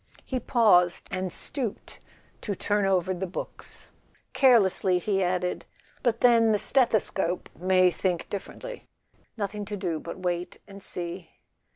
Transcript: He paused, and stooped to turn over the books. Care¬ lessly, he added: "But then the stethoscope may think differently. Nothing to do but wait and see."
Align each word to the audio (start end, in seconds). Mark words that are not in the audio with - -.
He 0.25 0.39
paused, 0.39 1.07
and 1.11 1.31
stooped 1.31 1.99
to 2.41 2.55
turn 2.55 2.87
over 2.87 3.13
the 3.13 3.27
books. 3.27 3.89
Care¬ 4.33 4.59
lessly, 4.59 4.99
he 4.99 5.21
added: 5.23 5.63
"But 6.01 6.21
then 6.21 6.53
the 6.53 6.57
stethoscope 6.57 7.49
may 7.55 7.91
think 7.91 8.27
differently. 8.27 8.87
Nothing 9.37 9.63
to 9.65 9.77
do 9.77 9.99
but 9.99 10.17
wait 10.17 10.57
and 10.67 10.81
see." 10.81 11.29